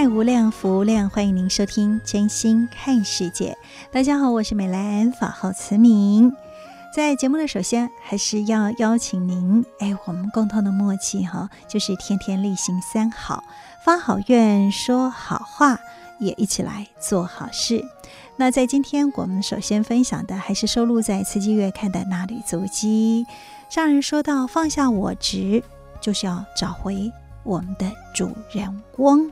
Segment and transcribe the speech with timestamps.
[0.00, 1.10] 爱无量，福无量。
[1.10, 3.52] 欢迎您收听《真心看世界》。
[3.92, 6.34] 大家好，我是美兰，法号慈明。
[6.90, 13.44] 在节目的首先，还是要邀请您，哎，我们共同的默契哈，就是天天例行三好，
[13.84, 15.78] 发好愿，说好话，
[16.18, 17.84] 也一起来做好事。
[18.36, 23.26] 那在今天，我们首先分享的还是收录在《慈济月刊》的那履足迹。
[23.68, 25.62] 上人说到，放下我执，
[26.00, 29.30] 就是要找回我们的主人翁。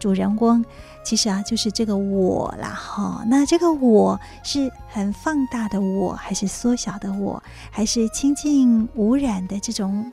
[0.00, 0.64] 主人翁
[1.04, 3.22] 其实啊，就是这个我啦，哈。
[3.26, 10.10] 那这个我是很放大的我，还是缩小的我，还是清净无染的这种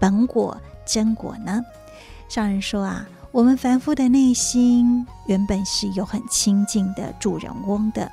[0.00, 1.62] 本果真果呢？
[2.28, 8.10] 上人说啊，我们凡夫的内心原本是有很清净的主人翁的，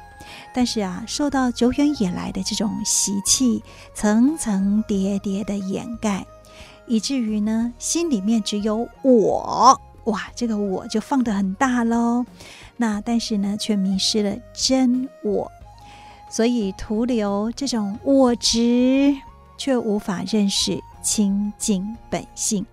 [0.53, 6.25] 但是啊，受到久远以来的这种习气层层叠叠的掩盖，
[6.87, 9.81] 以至于呢，心里面只有我。
[10.05, 12.25] 哇，这个我就放得很大喽，
[12.77, 15.51] 那但是呢，却迷失了真我，
[16.29, 19.15] 所以徒留这种我执，
[19.57, 22.65] 却无法认识清净本性。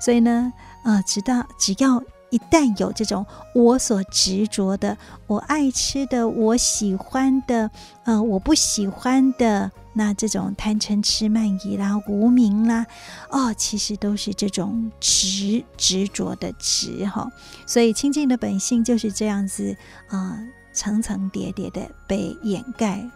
[0.00, 0.52] 所以呢，
[0.84, 7.70] 呃，直到只要一旦有这种我所执着的，我爱吃的，我喜欢的，
[8.04, 9.70] 呃，我不喜欢的。
[9.98, 12.84] 那这种贪嗔痴慢疑啦、无明啦，
[13.30, 17.26] 哦，其实都是这种执执着的执哈。
[17.66, 19.74] 所以清净的本性就是这样子
[20.08, 23.08] 啊、呃，层层叠叠的被掩盖，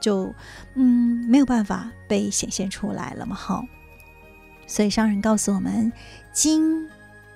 [0.00, 0.34] 就
[0.74, 3.62] 嗯没有办法被显现出来了嘛哈。
[4.66, 5.92] 所以上人告诉我们：
[6.32, 6.88] 经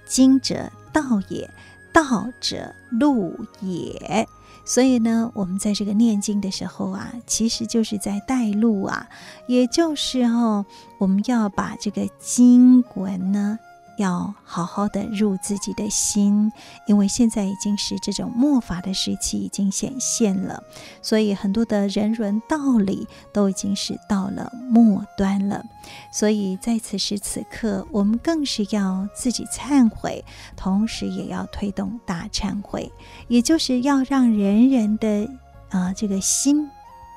[0.04, 1.48] 经者道也，
[1.92, 4.26] 道者路也。
[4.64, 9.08] 所以呢，我们在这个念经的时候啊，其实就是在带路啊，
[9.46, 10.66] 也就是哈、哦，
[10.98, 13.58] 我们要把这个经文呢。
[13.98, 16.50] 要好好的入自己的心，
[16.86, 20.62] 因为现在已经是这种末法的时期，已经显现了，
[21.02, 25.64] 所以很多的人伦道理都已经是到了末端了。
[26.12, 30.24] 所以在此时此刻，我们更是要自己忏悔，
[30.56, 32.90] 同时也要推动大忏悔，
[33.28, 35.28] 也就是要让人人的
[35.70, 36.68] 啊、这个心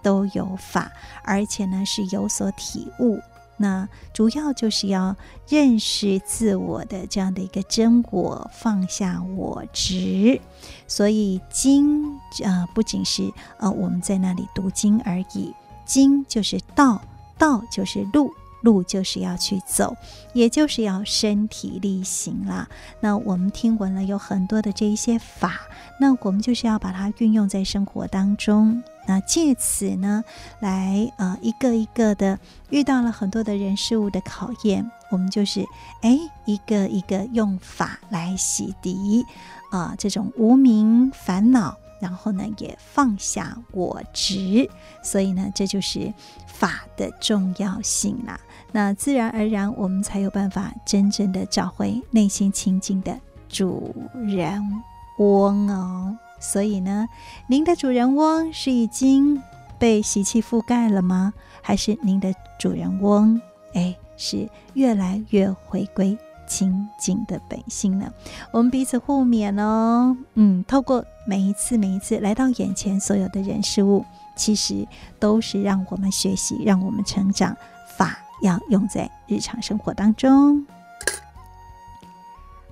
[0.03, 0.91] 都有法，
[1.23, 3.19] 而且呢是有所体悟。
[3.57, 5.15] 那主要就是要
[5.47, 10.39] 认识自我的这样的一个真我，放下我执。
[10.87, 12.03] 所以经
[12.43, 15.53] 呃不仅是呃我们在那里读经而已，
[15.85, 17.01] 经就是道，
[17.37, 18.31] 道就是路，
[18.61, 19.95] 路就是要去走，
[20.33, 22.67] 也就是要身体力行啦。
[22.99, 25.61] 那我们听闻了有很多的这一些法，
[25.99, 28.83] 那我们就是要把它运用在生活当中。
[29.07, 30.23] 那借此呢，
[30.59, 32.37] 来呃一个一个的
[32.69, 35.65] 遇到了很多的人事物的考验，我们就是
[36.01, 39.23] 哎一个一个用法来洗涤
[39.71, 44.69] 啊、呃、这种无明烦恼，然后呢也放下我执，
[45.01, 46.13] 所以呢这就是
[46.45, 48.37] 法的重要性啦。
[48.73, 53.17] 那自然而然我们才有办法真正的找回内心清净的
[53.47, 54.61] 主人
[55.17, 56.17] 翁哦。
[56.39, 57.07] 所以呢，
[57.47, 59.41] 您的主人翁是已经
[59.79, 61.33] 被习气覆盖了吗？
[61.61, 63.41] 还是您的主人翁
[63.73, 66.17] 哎，是越来越回归
[66.47, 68.11] 清净的本性呢？
[68.51, 70.15] 我们彼此互勉哦。
[70.35, 74.05] 嗯，透过每一次每一次来到眼前所有的人事物，
[74.35, 74.87] 其实
[75.19, 77.55] 都是让我们学习，让我们成长。
[77.97, 80.65] 法要用在日常生活当中。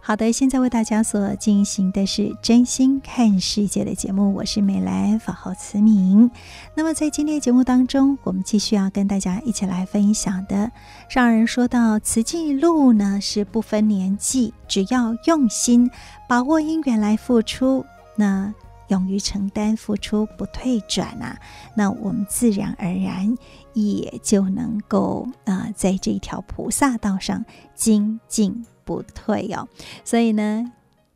[0.07, 6.29] 好的，现在为大家所进行的是真心看世界的节目，我是美兰，法号慈明。
[6.75, 10.71] 那么在今天的节目当中，我们继续要跟大家一起来分享的，
[11.09, 15.89] 上人说到慈济路呢是不分年纪，只要用心
[16.29, 17.83] 把握因缘来付出，
[18.15, 18.53] 那
[18.89, 21.35] 勇于承担、付出不退转啊，
[21.75, 23.35] 那我们自然而然
[23.73, 27.43] 也就能够啊、在这条菩萨道上
[27.73, 29.67] 精进不退哦。
[30.05, 30.71] 所以呢，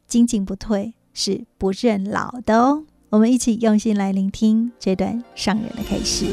[0.08, 2.84] 精进不退是不认老的哦。
[3.12, 6.26] 我们一起用心来聆听这段上人的开始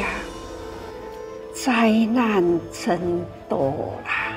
[0.00, 0.06] 示。
[1.54, 4.34] 灾难真多啦！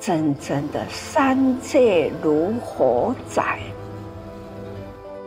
[0.00, 3.58] 真正的三界如火灾，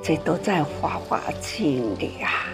[0.01, 2.48] 这都在《法华经》里啊，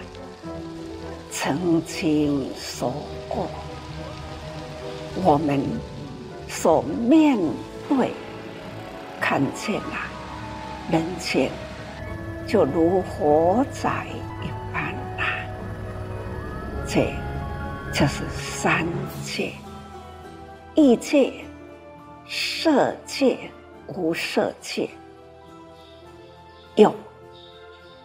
[1.31, 2.91] 曾经说
[3.29, 3.47] 过。
[5.23, 5.61] 我们
[6.49, 7.37] 所面
[7.87, 8.11] 对、
[9.21, 10.11] 看见啊，
[10.91, 11.49] 人间
[12.45, 14.07] 就如火灾，
[16.89, 17.13] 这。
[17.91, 18.87] 就是三
[19.23, 19.51] 界：
[20.75, 21.33] 欲界、
[22.27, 23.49] 色界、
[23.87, 24.87] 无色界。
[26.75, 26.93] 有，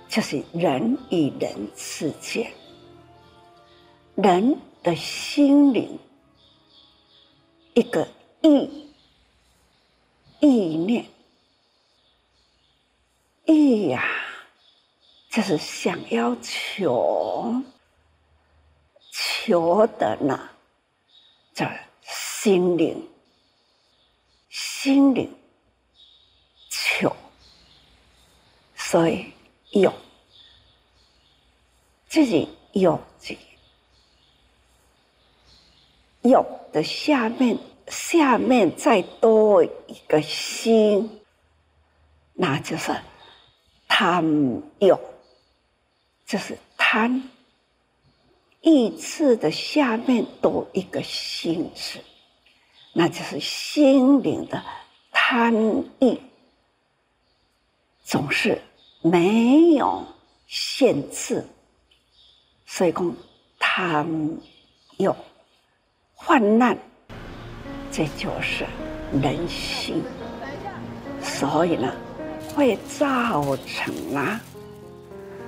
[0.08, 2.50] 就是人与人之间，
[4.14, 5.98] 人的心灵
[7.74, 8.08] 一个
[8.40, 8.88] 意
[10.40, 11.04] 意念，
[13.44, 14.02] 意呀，
[15.28, 17.62] 就是想要求。
[19.16, 20.50] 求的呢，
[21.52, 21.70] 叫
[22.02, 23.08] 心灵，
[24.50, 25.32] 心灵
[26.68, 27.14] 求，
[28.74, 29.32] 所以
[29.70, 29.92] 有
[32.08, 33.38] 自己有自己
[36.22, 37.56] 有的下面，
[37.86, 41.20] 下面再多一个心，
[42.32, 42.92] 那就是
[43.86, 44.98] 贪有，
[46.26, 47.30] 就是贪。
[48.64, 51.98] 意字的下面多一个心字，
[52.94, 54.62] 那就是心灵的
[55.12, 55.54] 贪
[56.00, 56.18] 欲，
[58.02, 58.62] 总是
[59.02, 60.02] 没有
[60.46, 61.44] 限制，
[62.64, 63.14] 所以讲
[63.58, 64.08] 贪
[64.96, 65.10] 欲
[66.14, 66.78] 患难，
[67.92, 68.64] 这就是
[69.22, 70.02] 人心，
[71.20, 71.94] 所以呢，
[72.56, 74.40] 会造成啊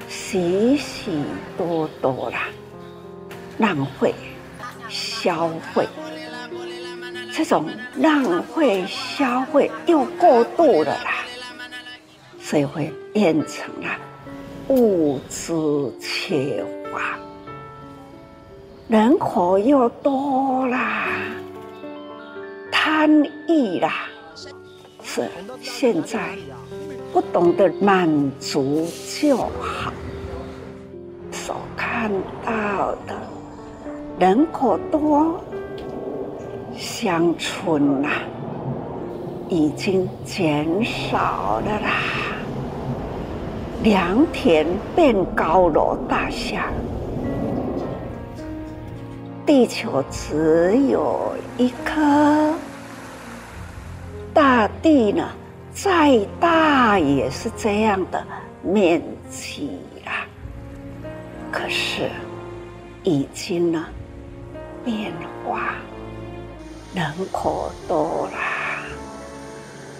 [0.06, 1.10] 许许
[1.56, 2.48] 多多啦。
[3.58, 4.14] 浪费、
[4.88, 5.86] 消费，
[7.32, 7.66] 这种
[7.96, 11.24] 浪费、消费又过度了啦，
[12.38, 13.88] 所以会变成了
[14.68, 15.54] 物质
[16.00, 17.18] 缺乏，
[18.88, 21.08] 人口又多啦，
[22.70, 23.10] 贪
[23.48, 24.06] 欲啦，
[25.02, 25.28] 是
[25.62, 26.36] 现在
[27.12, 28.08] 不懂得满
[28.38, 28.86] 足
[29.20, 29.92] 就好，
[31.32, 32.10] 所看
[32.44, 33.35] 到的。
[34.18, 35.38] 人口多，
[36.74, 38.22] 乡村呐、啊，
[39.50, 41.90] 已经减少了啦。
[43.82, 46.68] 良田变高楼大厦，
[49.44, 52.54] 地球只有一颗，
[54.32, 55.28] 大地呢，
[55.74, 58.26] 再大也是这样的
[58.62, 59.72] 面积
[60.06, 60.24] 啊。
[61.52, 62.08] 可是，
[63.02, 63.84] 已经呢。
[64.86, 65.12] 变
[65.44, 65.74] 化，
[66.94, 68.84] 人口多啦，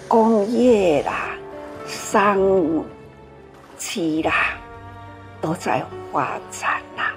[0.07, 1.35] 工业啦，
[1.85, 2.39] 商
[3.77, 4.57] 机啦，
[5.41, 7.11] 都在发展啦。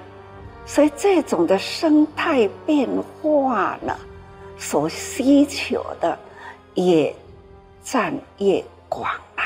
[0.65, 2.89] 所以这种的生态变
[3.21, 3.97] 化呢，
[4.57, 6.19] 所需求的
[6.73, 7.15] 也
[7.81, 9.45] 占越广啦，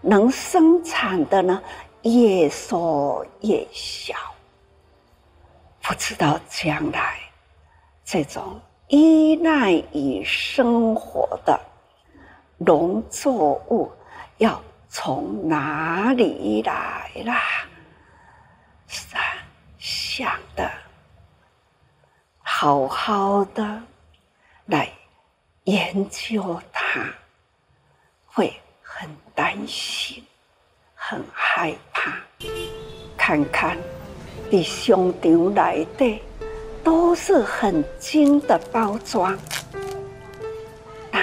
[0.00, 1.60] 能生产的呢，
[2.02, 4.14] 越缩越小，
[5.82, 7.18] 不知道将来。
[8.12, 11.58] 这种依赖于生活的
[12.58, 13.90] 农作物
[14.36, 17.40] 要从哪里来啦？
[18.86, 19.22] 是啊，
[19.78, 20.70] 想的
[22.42, 23.82] 好好的
[24.66, 24.92] 来
[25.64, 27.10] 研究它，
[28.26, 28.52] 会
[28.82, 30.22] 很担心、
[30.94, 32.12] 很害怕。
[33.16, 33.74] 看看
[34.50, 36.22] 你商场来的。
[36.84, 39.32] 都是很精的包装，
[41.12, 41.20] 啊，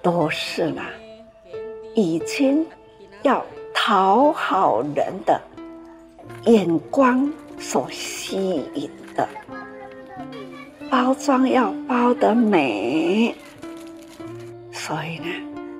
[0.00, 0.82] 都是呢，
[1.94, 2.64] 已经
[3.22, 5.40] 要讨好人的
[6.44, 9.28] 眼光所吸引的，
[10.90, 13.34] 包装要包得美，
[14.72, 15.26] 所以呢，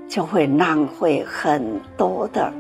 [0.09, 2.53] 就会浪费很多的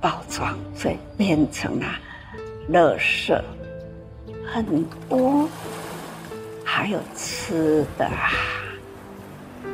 [0.00, 1.86] 包装，所以变成了
[2.70, 3.38] 垃圾
[4.54, 5.48] 很多，
[6.62, 8.28] 还有吃的啊，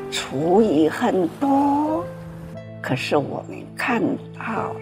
[0.08, 2.04] 厨艺很多。
[2.80, 4.00] 可是我们看
[4.38, 4.80] 到了，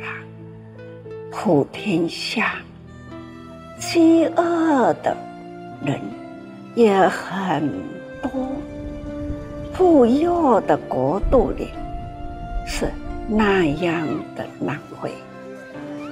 [1.30, 2.56] 普天下
[3.78, 5.16] 饥饿的
[5.82, 5.98] 人
[6.74, 7.66] 也很
[8.20, 8.30] 多，
[9.72, 11.70] 富有的国度里
[12.66, 12.92] 是
[13.26, 15.10] 那样的浪费，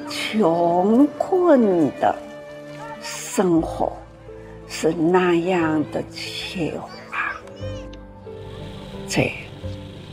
[0.08, 2.16] 穷困的
[3.36, 3.92] 生活
[4.68, 6.72] 是那样的缺
[7.10, 7.34] 乏，
[9.08, 9.28] 这。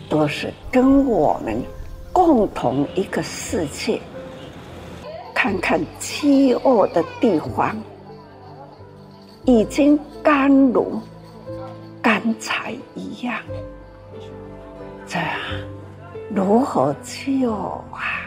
[0.09, 1.63] 都是跟我们
[2.11, 4.01] 共同一个世界。
[5.35, 7.77] 看看饥饿的地方，
[9.45, 10.99] 已经干如
[12.01, 13.39] 干柴一样，
[15.07, 15.19] 这
[16.35, 18.25] 如何救啊？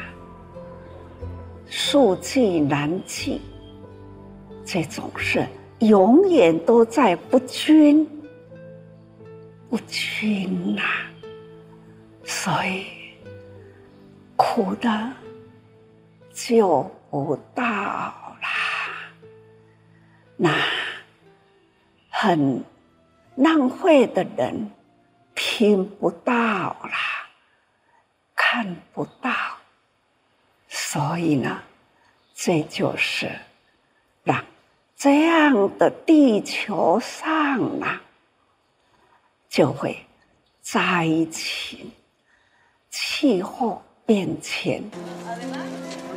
[1.66, 3.42] 数据难计，
[4.64, 5.46] 这种事
[5.80, 8.08] 永远都在不均，
[9.68, 11.10] 不均呐、啊。
[12.24, 12.86] 所以
[14.36, 15.12] 苦的
[16.32, 18.48] 就不到啦，
[20.36, 20.50] 那
[22.08, 22.64] 很
[23.36, 24.70] 浪费的人
[25.34, 27.28] 听不到啦，
[28.34, 29.30] 看不到，
[30.68, 31.62] 所以呢，
[32.34, 33.30] 这就是
[34.22, 34.42] 让
[34.96, 38.00] 这样的地球上啊，
[39.48, 39.96] 就会
[40.60, 41.90] 灾情。
[42.90, 44.82] 气候变迁，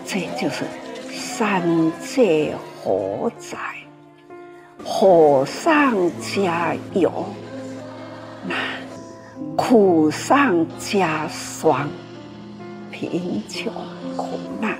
[0.05, 0.63] 这就是
[1.09, 3.57] 三界火灾，
[4.85, 7.25] 火上加油，
[8.45, 8.55] 那
[9.55, 11.89] 苦上加霜，
[12.91, 13.73] 贫穷
[14.15, 14.77] 苦难，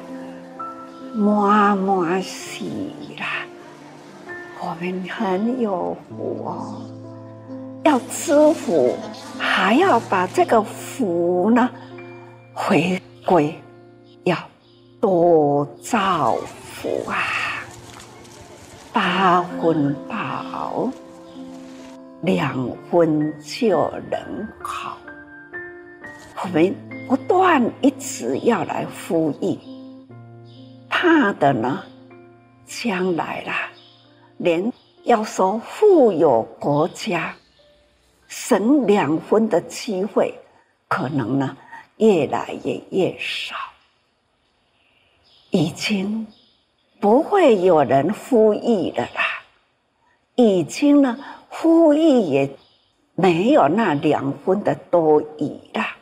[1.16, 3.47] 满满喜啦。
[4.60, 6.82] 我们很有福哦，
[7.84, 8.96] 要知福，
[9.38, 11.70] 还要把这个福呢。
[12.54, 13.56] 回归
[14.24, 14.36] 要
[15.00, 17.16] 多造福啊，
[18.92, 20.90] 八分饱，
[22.22, 23.78] 两分就
[24.10, 24.98] 能好。
[26.44, 26.76] 我们
[27.08, 29.58] 不断一直要来呼吁，
[30.90, 31.84] 怕的呢，
[32.66, 33.70] 将来啦，
[34.38, 34.72] 连
[35.04, 37.36] 要说富有国家
[38.28, 40.34] 省两分的机会，
[40.88, 41.58] 可能呢。
[41.98, 43.56] 越来越越少，
[45.50, 46.28] 已经
[47.00, 49.42] 不会有人呼吁的啦。
[50.36, 51.18] 已经呢，
[51.50, 52.56] 呼吁也
[53.16, 55.98] 没有那两分的多余啦。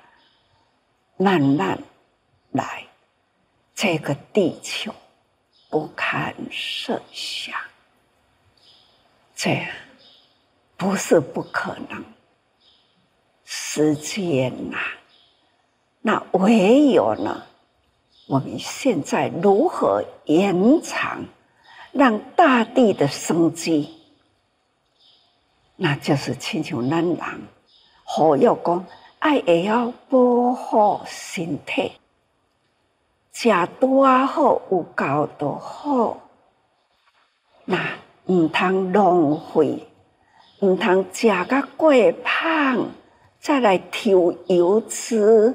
[1.15, 1.79] 慢慢
[2.51, 2.85] 来，
[3.73, 4.93] 这个地球
[5.69, 7.55] 不堪设想，
[9.35, 9.67] 这
[10.77, 12.03] 不是不可能，
[13.43, 14.77] 时间呐。
[16.01, 17.43] 那唯有呢？
[18.27, 21.25] 我们现在如何延长，
[21.91, 23.93] 让大地的生机？
[25.75, 27.17] 那就是亲像咱人，
[28.03, 28.85] 好要讲，
[29.19, 31.91] 爱也要保护身体，
[33.31, 33.49] 食
[33.79, 36.17] 多好，有够多好。
[37.65, 39.87] 那唔通浪费，
[40.61, 42.89] 唔通食个过胖，
[43.39, 45.53] 再来抽油脂。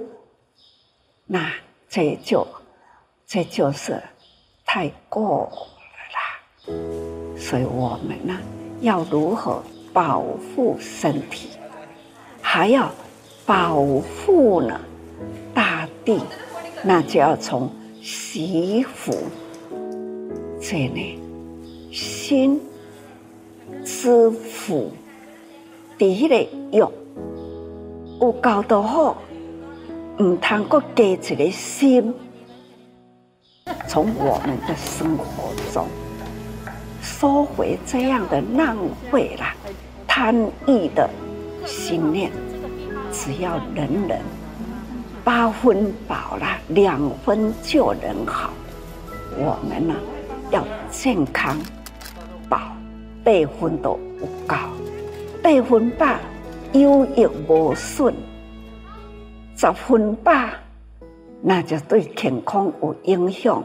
[1.26, 1.52] 那
[1.88, 2.46] 这就
[3.26, 4.00] 这就是
[4.64, 8.38] 太过了啦，所以我们呢
[8.80, 9.62] 要如何
[9.92, 11.50] 保护身体，
[12.40, 12.90] 还要
[13.44, 14.80] 保护呢
[15.52, 16.20] 大地，
[16.84, 19.12] 那就要从惜福
[20.60, 21.19] 这里
[21.92, 22.60] 心
[23.84, 24.92] 知福，
[25.98, 26.90] 第一个用
[28.20, 29.16] 有搞得好。
[30.18, 32.14] 唔通过加一个心，
[33.88, 35.88] 从我们的生活中
[37.02, 38.76] 收回这样的浪
[39.10, 39.54] 费啦、
[40.06, 40.36] 贪
[40.68, 41.08] 欲的
[41.64, 42.30] 心念。
[43.10, 44.20] 只要人人
[45.24, 48.50] 八分饱了，两分就能好。
[49.36, 49.94] 我们呢，
[50.50, 51.58] 要健康
[52.50, 52.58] 饱，
[53.24, 54.56] 八分都有够，
[55.42, 56.06] 八分饱，
[56.72, 58.14] 有益无损。
[59.56, 60.32] 十分饱，
[61.40, 63.62] 那就对健康有影响。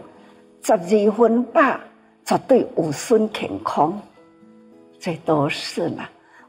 [0.62, 1.80] 十二分饱，
[2.24, 4.00] 绝对有损健康。
[5.00, 6.04] 这都是呢，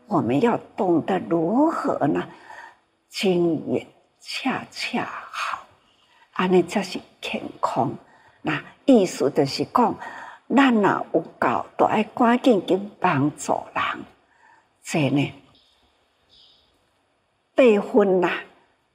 [0.07, 2.26] 我们要懂得如何呢，
[3.09, 3.87] 经营
[4.21, 5.59] 恰恰好，
[6.33, 7.93] 安尼才是健康。
[8.43, 9.95] 那意思就是讲，
[10.49, 14.05] 咱若有够，都爱赶紧去帮助人。
[14.83, 15.33] 这呢，
[17.55, 18.31] 八分呐，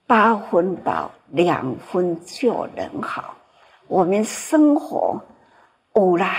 [0.08, 3.36] 八分饱，两分就能好。
[3.88, 5.22] 我们生活
[5.94, 6.34] 有啦，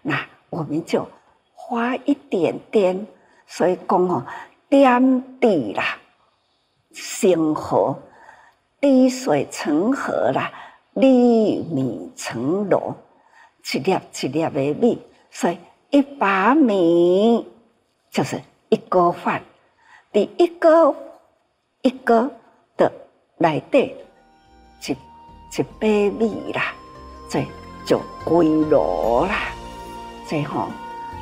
[0.00, 1.06] 那我们就
[1.54, 3.06] 花一点点。
[3.46, 4.24] 所以讲哦，
[4.70, 5.98] 点滴啦，
[6.94, 7.98] 成河，
[8.80, 10.50] 滴水成河啦，
[10.94, 12.94] 粒米成篓，
[13.72, 14.98] 一粒一粒的米，
[15.30, 15.58] 所以
[15.90, 17.46] 一把米
[18.10, 19.42] 就是一个饭，
[20.12, 20.94] 第一个
[21.82, 22.30] 一个
[22.76, 22.92] 的
[23.38, 23.96] 来对，
[24.86, 26.74] 一一杯米啦。
[27.30, 27.44] 这
[27.86, 29.48] 就归罗啦，
[30.28, 30.68] 最后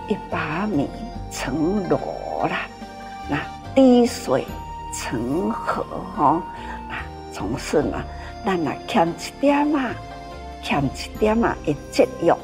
[0.09, 0.89] 一把米
[1.31, 1.99] 成罗
[2.49, 2.67] 啦，
[3.31, 3.39] 那
[3.75, 4.45] 滴水
[4.93, 5.85] 成河
[6.15, 6.43] 哈，
[6.89, 6.97] 那
[7.33, 8.03] 总是呢，
[8.45, 9.91] 咱若欠一点嘛，
[10.62, 12.35] 欠一点啊，的节约，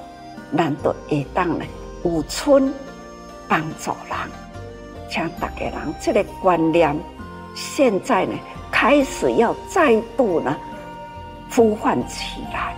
[0.57, 1.65] 咱都会当呢，
[2.05, 2.73] 有村
[3.49, 4.19] 帮助人，
[5.09, 6.97] 请大家人这个观念，
[7.55, 8.33] 现在呢，
[8.71, 10.57] 开始要再度呢，
[11.55, 12.75] 呼唤起来。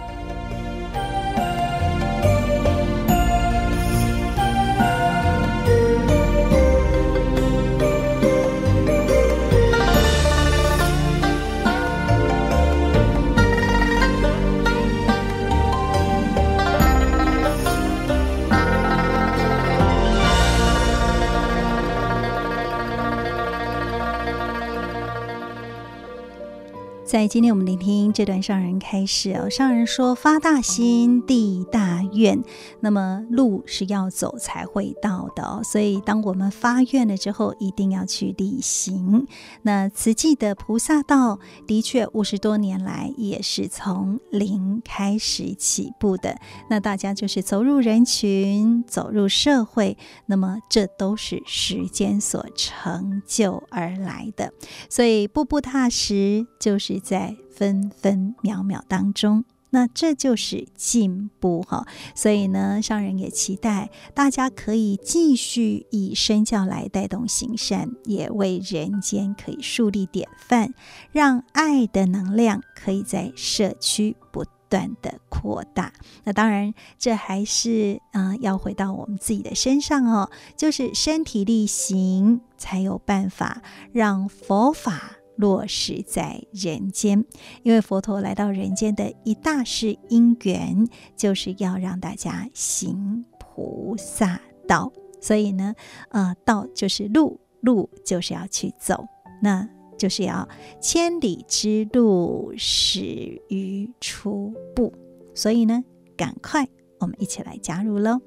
[27.11, 32.40] 在今天我们聆听这段上人开示哦，上人说发大心地大愿，
[32.79, 39.26] 那么路是要走才会到的哦，所以当我们发愿了之后，一定要去力行。
[39.63, 54.52] 那慈济的菩萨道的确五十多年来也是从零开始起步的，那大家就是走入人群，走入社会，那么这都是时间所成就而来的，
[54.89, 57.00] 所以步步踏实就是。
[57.00, 61.86] 在分分秒秒当中，那这就是进步哈。
[62.15, 70.75] 所以呢，上人也期待大家可以继续以身教来带动行善，也为人间可以树立典范，
[71.13, 75.93] 让爱的能量可以在社区不断的扩大。
[76.25, 85.20] 那当然，这还是啊、要回到我们自己的身上哦，就是身体力行，才有办法让佛法。
[85.41, 87.25] 落实在人间，
[87.63, 94.93] 因为佛陀来到人间的一大事因缘，就是要让大家行菩萨道。
[95.21, 95.75] 所以呢，
[96.11, 99.05] 呃，道就是路，路就是要去走，
[99.43, 100.49] 那就是要
[100.81, 103.00] 千里之路始
[103.49, 104.93] 于初步。
[105.35, 105.83] 所以呢，
[106.17, 108.21] 赶快我们一起来加入喽！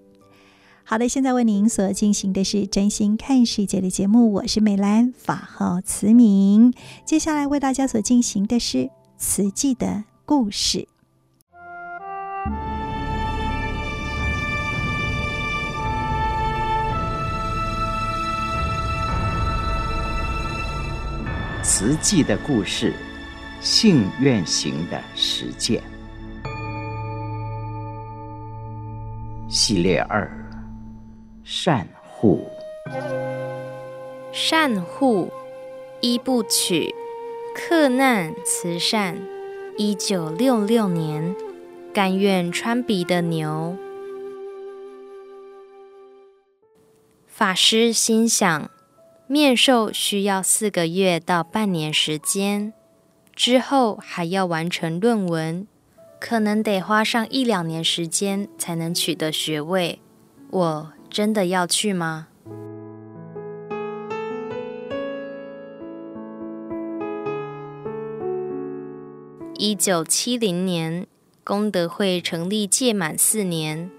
[0.93, 6.71] 好的，现在为您所进行的是真心看世界的节目，我是美兰，法号慈明。
[7.03, 10.87] 接下来为大家所进行的是慈济的故事。
[21.63, 22.93] 慈济的故事，
[23.59, 25.81] 信愿行的实践，
[29.49, 30.42] 系列二。
[31.45, 32.47] 善护，
[34.31, 35.29] 善护
[35.99, 36.95] 一部曲，
[37.53, 39.17] 克难慈善。
[39.77, 41.35] 一九六六年，
[41.93, 43.75] 甘愿穿鼻的牛。
[47.27, 48.71] 法师心想，
[49.27, 52.71] 面授需要四个月到半年时间，
[53.35, 55.67] 之后还要完成论文，
[56.21, 59.99] 可能得花上一两年时间才能取得学位。
[60.49, 60.93] 我。
[61.13, 62.27] 真的要去吗？
[69.53, 71.05] 一九七零年，
[71.43, 73.91] 功德会成立届满四年，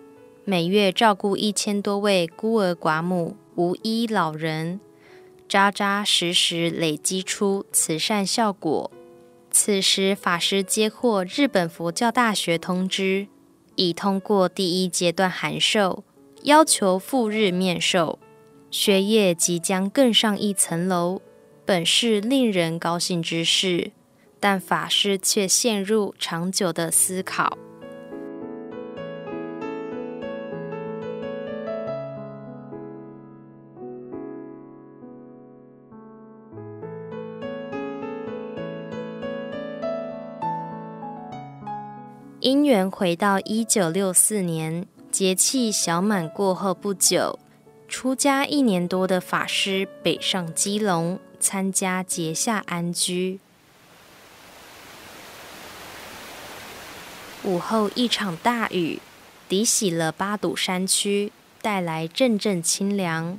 [0.45, 4.81] 每月照顾一千多位孤儿寡母、无依老人，
[5.49, 8.91] 扎扎实实累积出慈善效果。
[9.53, 13.29] 此时，法师接获日本佛教大学通知，
[13.77, 16.03] 已通过第一阶段函授。
[16.45, 18.19] 要求赴日面授，
[18.71, 21.23] 学业即将更上一层楼，
[21.65, 23.93] 本是令人高兴之事。
[24.39, 27.57] 但法师却陷入长久的思考。
[42.41, 47.39] 因缘回到一九六四年，节气小满过后不久，
[47.87, 53.39] 出家一年多的法师北上基隆参加节下安居。
[57.45, 59.01] 午后一场大雨，
[59.49, 61.31] 抵洗了八堵山区，
[61.63, 63.39] 带来阵阵清凉。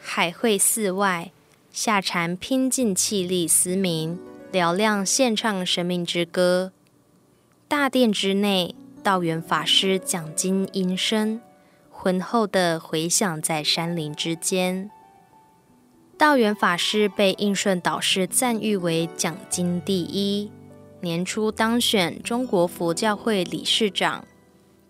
[0.00, 1.30] 海会寺外，
[1.74, 4.18] 夏蝉拼尽气力嘶鸣，
[4.50, 6.72] 嘹亮献唱生命之歌。
[7.68, 11.38] 大殿之内，道元法师讲经音声
[11.90, 14.90] 浑厚地回响在山林之间。
[16.16, 20.50] 道元法师被应顺导师赞誉为讲经第一，
[21.02, 24.24] 年初当选中国佛教会理事长。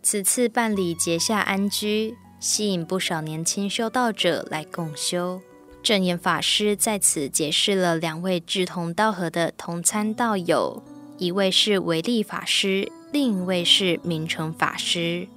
[0.00, 5.42] 此次办理结夏安居，吸引不少年轻修道者来共修。
[5.82, 10.80] 证严法师在此结识了两位志同道合的同参道友。
[11.18, 15.28] 一位是维利法师，另一位是明成法师。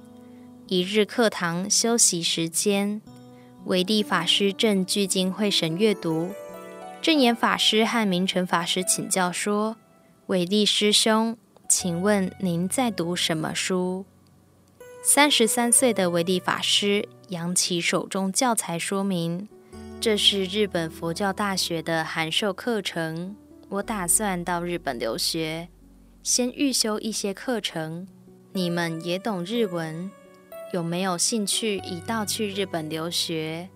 [0.66, 3.00] 一日课堂休息时间，
[3.66, 6.32] 维利法师正聚精会神阅读。
[7.00, 9.76] 证严法师和明成法师请教说
[10.26, 11.36] ：“维利师兄，
[11.68, 14.04] 请问您在读什么书？”
[15.04, 19.48] 三十三岁的维利法师扬起手中教材，说明
[20.02, 23.36] ：“这是日本佛教大学的函授课程。”
[23.70, 25.68] 我打算到日本留学，
[26.28, 28.06] 先预修一些课程。
[28.52, 30.10] 你们也懂日文，
[30.74, 33.70] 有没有兴趣一道去日本留学？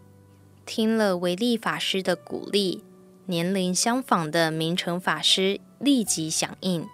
[0.66, 2.84] 听了维利法师的鼓励，
[3.24, 6.86] 年龄相仿的明成法师立即响应。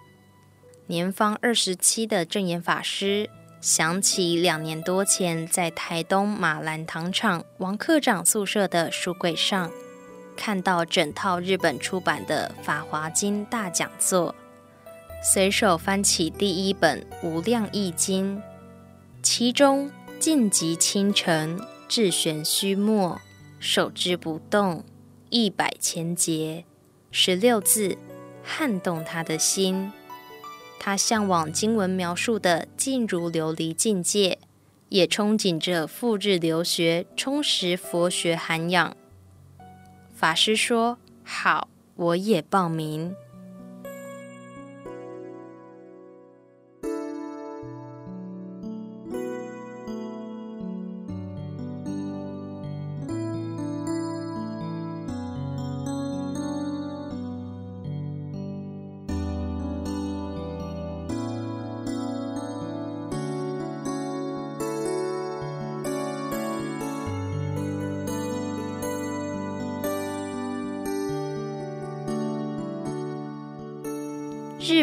[0.87, 9.69] 年方二十七的正言法师想起两年多前在台东马兰糖厂王科长宿舍的书柜上。
[10.37, 14.33] 看到整套日本出版的《法华经》大讲座，
[15.21, 18.37] 随手翻起第一本《无量易经》，
[19.21, 23.19] 其中“静极清澄，至玄虚默，
[23.59, 24.85] 守之不动，
[25.29, 26.63] 一百千劫”
[27.11, 27.97] 十六字，
[28.41, 29.91] 撼动他的心。
[30.79, 34.39] 他向往经文描述的静如琉璃境界，
[34.87, 38.95] 也憧憬着赴日留学，充实佛学涵养。
[40.15, 43.13] 法师说：“好，我也报名。”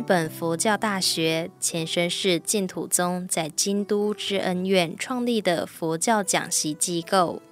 [0.07, 7.43] 本佛教大学前身是净土宗在京都知恩院创立的佛教讲习机构，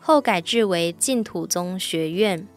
[0.00, 2.48] 后改制为净土宗学院。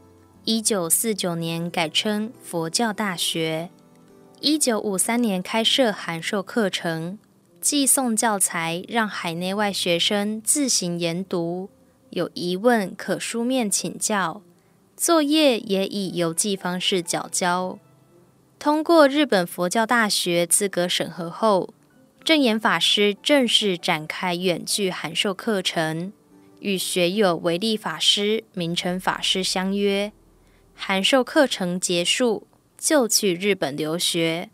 [0.44, 3.70] 一九四九年改称佛教大学。
[4.40, 7.20] 一九五三年开设函授课程，
[7.62, 11.70] 寄送教材让海内外学生自行研读，
[12.10, 14.42] 有疑问可书面请教，
[14.96, 17.78] 作业也以邮寄方式缴交。
[18.60, 21.74] 通过日本佛教大学资格审核后，
[22.24, 26.12] 正言法师正式展开远距函授课程，
[26.60, 30.12] 与学友维利法师、明成法师相约，
[30.74, 34.50] 函授课程结束就去日本留学。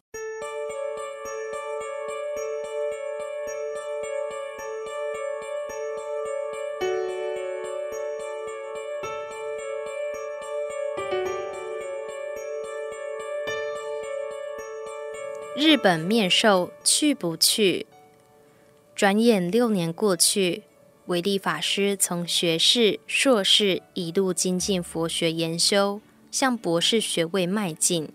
[15.66, 17.88] 日本面授去不去？
[18.94, 20.64] 转眼六年过去，
[21.06, 28.10] 维利法师从学士、硕士一路精进佛学研修，向博士学位迈进。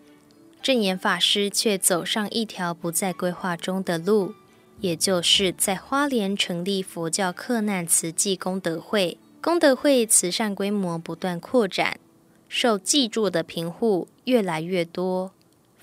[0.61, 4.35] 正言法师却走上一条不在规划中的路，
[4.81, 9.17] 也就是在花莲成立佛教克难慈济功德会。
[9.41, 11.99] 功德会慈善规模不断扩展，
[12.47, 15.33] 受济助的贫户越来越多。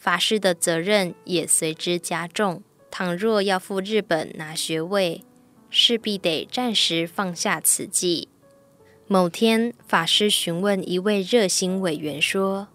[0.05, 2.61] 法师的责任也随之加重。
[2.91, 5.23] 倘若要赴日本拿学位，
[5.71, 8.27] 势必得暂时放下此计。
[9.07, 12.67] 某天，法师询问一位热心委员说：“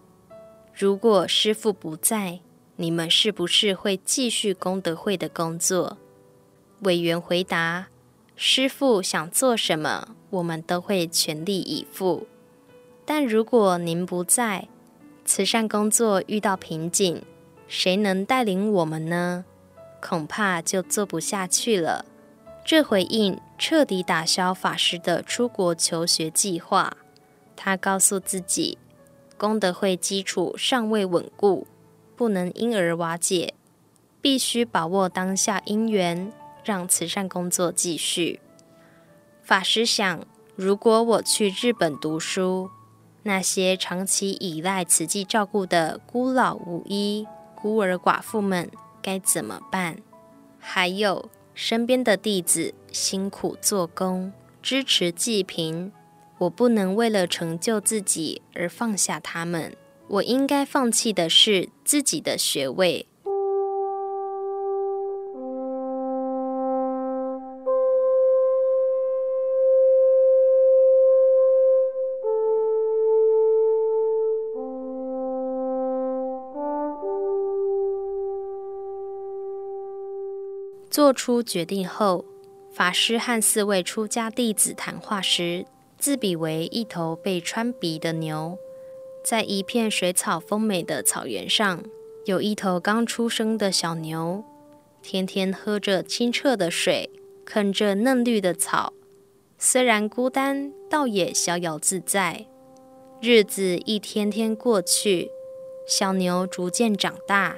[0.75, 2.41] 如果师父不在，
[2.75, 5.97] 你们是不是会继续功德会的工作？”
[6.83, 7.87] 委员回答
[8.35, 12.27] ：“师父想做什么，我们都会全力以赴。
[13.05, 14.67] 但如果您不在，
[15.33, 17.23] 慈善工作遇到瓶颈，
[17.65, 19.45] 谁能带领我们呢？
[20.01, 22.03] 恐怕就做不下去了。”
[22.67, 26.97] 这回应彻底打消法师的出国求学计划。
[27.55, 28.77] 他告诉自己，
[29.37, 31.65] 功德会基础尚未稳固，
[32.17, 33.53] 不能因而瓦解，
[34.19, 36.33] 必须把握当下因缘。
[36.65, 38.41] 让慈善工作继续。
[39.41, 40.25] 法师想，
[40.57, 42.69] 如果我去日本读书，
[43.23, 48.69] 那些长期依赖慈济照顾的孤老无依、孤儿寡妇们
[49.01, 49.97] 该怎么办？
[50.59, 55.91] 还有身边的弟子辛苦做工，支持济贫，
[56.39, 59.75] 我不能为了成就自己而放下他们。
[60.07, 63.07] 我应该放弃的是自己的学位。
[80.91, 82.25] 做出决定后，
[82.73, 85.65] 法师和四位出家弟子谈话时，
[85.97, 88.59] 自比为一头被穿鼻的牛。
[89.23, 91.81] 在一片水草丰美的草原上，
[92.25, 94.43] 有一头刚出生的小牛，
[95.01, 97.09] 天天喝着清澈的水，
[97.45, 98.91] 啃着嫩绿的草。
[99.57, 102.47] 虽然孤单，倒也逍遥自在。
[103.21, 105.29] 日子一天天过去，
[105.87, 107.55] 小牛逐渐长大，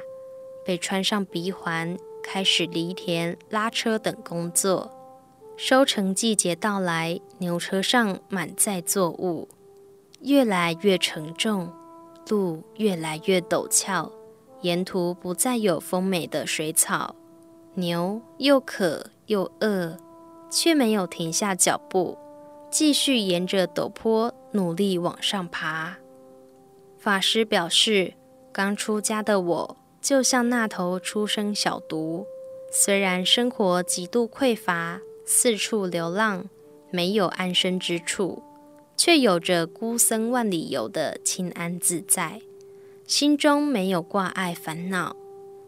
[0.64, 1.98] 被穿上鼻环。
[2.24, 4.92] 开始犁田、拉车等工作。
[5.56, 9.48] 收成季节到来，牛车上满载作物，
[10.22, 11.72] 越来越沉重，
[12.28, 14.12] 路越来越陡峭，
[14.62, 17.16] 沿途不再有丰美的水草。
[17.76, 19.96] 牛又渴又饿，
[20.50, 22.18] 却没有停下脚步，
[22.72, 25.98] 继续沿着陡坡努力往上爬。
[26.98, 28.16] 法师表示，
[28.52, 29.78] 刚出家的我。
[30.04, 32.26] 就像那头初生小犊，
[32.70, 36.50] 虽然生活极度匮乏，四处流浪，
[36.92, 38.44] 没有安身之处，
[38.98, 42.42] 却有着孤僧万里游的清安自在，
[43.08, 45.16] 心中没有挂碍烦恼。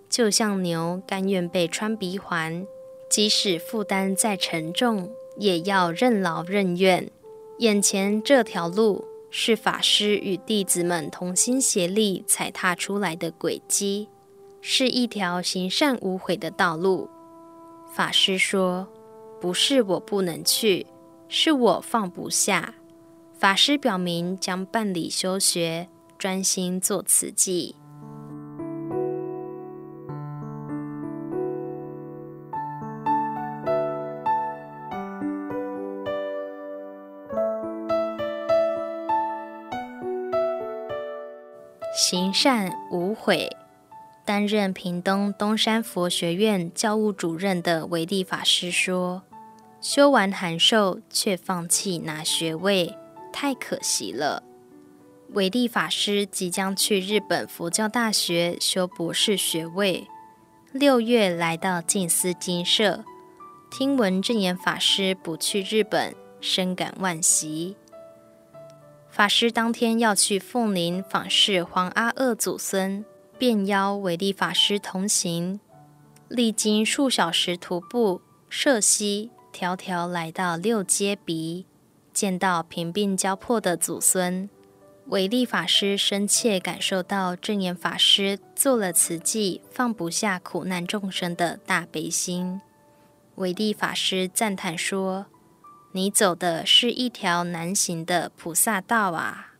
[0.09, 2.67] 就像牛甘愿被穿鼻环，
[3.09, 7.09] 即使负担再沉重，也要任劳任怨。
[7.59, 14.09] 眼前这条路是法师与弟子们同心协力踩踏出来的轨迹。
[14.67, 17.07] 是一条行善无悔的道路。
[17.87, 18.87] 法师说
[19.39, 20.87] ：“不是我不能去，
[21.29, 22.73] 是我放不下。”
[23.37, 27.75] 法师表明将办理休学，专心做慈济。
[41.95, 43.47] 行善无悔。
[44.25, 49.21] 担任屏东东山佛学院教务主任的维利法师说
[49.79, 52.97] ：“修完函授却放弃拿学位，
[53.31, 54.41] 太可惜了。”
[55.33, 60.07] 维利法师即将去日本佛教大学修博士学位，
[60.71, 63.03] 六月来到静思精舍，
[63.69, 67.75] 听闻证严法师不去日本，深感惋惜。
[69.09, 73.05] 法师当天要去凤林访视黄阿二祖孙。
[73.37, 75.59] 便邀维利法师同行，
[76.29, 81.65] 历经数小时徒步涉溪，迢迢来到六街鼻，
[82.13, 84.49] 见到贫病交迫的祖孙，
[85.07, 92.61] 维利法师深切感受到正言法师做了慈济放不下苦难众生的大悲心。
[93.35, 95.25] 维利法师赞叹说
[95.91, 99.54] ：“你走的是一条难行的菩萨道啊！”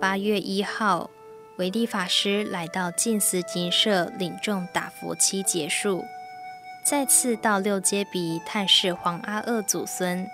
[0.00, 1.10] 八月一号，
[1.56, 6.02] 维利法师来到静思精舍领众打佛七结束，
[6.82, 10.26] 再次到六街鼻探视黄阿二祖孙。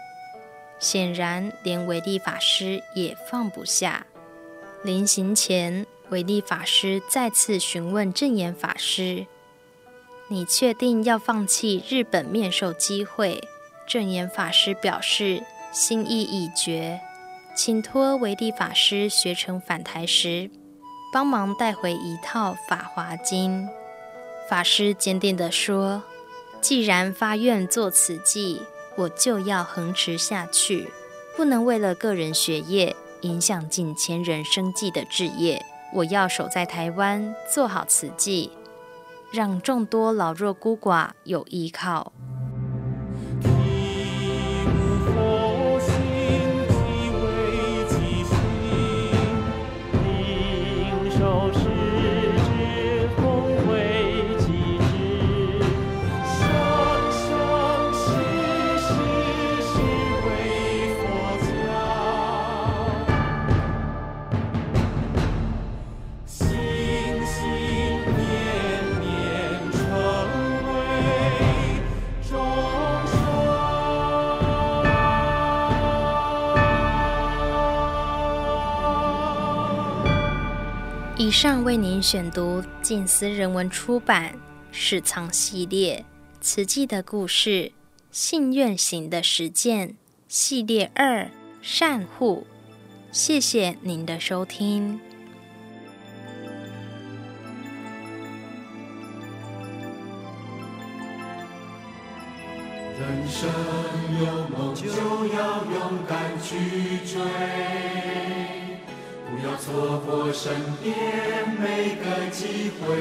[0.79, 4.07] 显然，连维利法师也放不下。
[4.85, 9.27] 临行前，维利法师再次询问证言法师
[10.31, 13.43] ：“你确定要放弃日本面授机会？”
[13.85, 15.43] 证言法师表示
[15.75, 17.01] ：“心意已决。”
[17.57, 20.51] 请托维利法师学成返台时，
[21.11, 23.63] 帮忙带回一套《法华经》。
[24.47, 26.03] 法师坚定地说
[26.61, 28.61] ：“既然发愿做慈济，
[28.95, 30.91] 我就要恒持下去，
[31.35, 35.65] 不能为了个人学业，影响近千人生计的志业。
[35.95, 38.53] 我要守在台湾，做好慈济，
[39.33, 42.13] 让众多老弱孤寡有依靠。”
[81.39, 84.33] 上为您选读静思人文出版
[84.73, 86.03] 《史藏系列
[86.41, 87.73] 慈济的故事：
[88.11, 89.97] 信愿行的实践
[90.29, 92.47] 系列二善护》。
[93.13, 94.99] 谢谢您的收听。
[102.99, 103.47] 人生
[104.25, 108.26] 有梦就要勇敢去追。
[109.39, 110.51] 不要错过身
[110.83, 110.97] 边
[111.61, 112.97] 每个机会，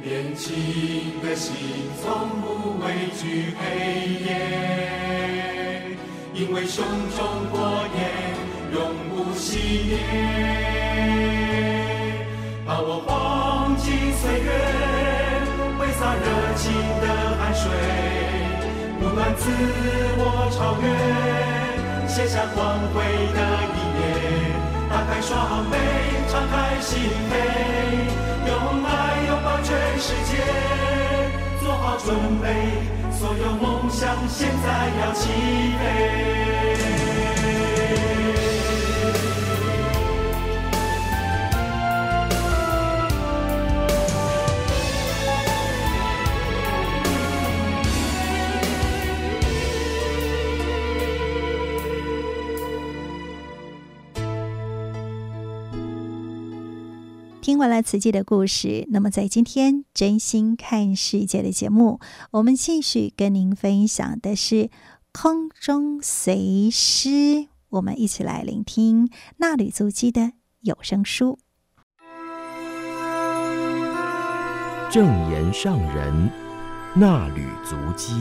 [0.00, 1.52] 年轻的心
[2.00, 2.84] 从不畏
[3.20, 3.64] 惧黑
[4.24, 4.30] 夜，
[6.32, 6.84] 因为胸
[7.16, 8.00] 中火焰
[8.72, 9.48] 永不熄
[9.88, 9.98] 灭。
[12.64, 14.48] 把我黄金岁月，
[15.76, 16.20] 挥洒热
[16.54, 17.68] 情的汗水，
[19.00, 19.50] 不断自
[20.18, 21.71] 我超越。
[22.14, 23.40] 写下光辉的
[23.72, 24.04] 一页，
[24.90, 25.78] 打开双臂，
[26.28, 27.32] 敞开心扉，
[28.48, 28.88] 用爱
[29.28, 30.36] 拥抱全世界，
[31.62, 32.46] 做好准备，
[33.10, 35.30] 所有梦想现在要起
[35.78, 36.91] 飞。
[57.62, 62.00] 听完了慈济的故事，那么在今天真心看世界的节目，
[62.32, 64.68] 我们继续跟您分享的是
[65.12, 71.38] 空中随师，我们一起来聆听纳履足迹的有声书。
[74.90, 76.30] 证严上人
[76.96, 78.12] 纳履足迹。